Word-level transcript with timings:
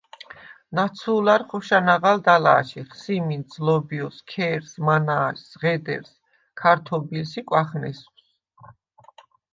ნაცუ̄ლარ 0.75 1.41
ხოშა 1.49 1.79
ნაღალდ 1.85 2.25
ალა̄შიხ: 2.35 2.89
სიმინდს, 3.01 3.53
ლობჲოს, 3.65 4.17
ქერს, 4.31 4.71
მანა̄შს, 4.85 5.49
ღედერს, 5.61 6.11
ქართობილს 6.59 7.33
ი 7.39 7.41
კვახნესვს. 7.47 8.23